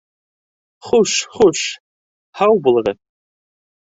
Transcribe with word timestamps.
Хуш, 0.87 1.11
хуш, 1.35 1.61
һау 2.41 2.57
булығыҙ. 2.69 2.99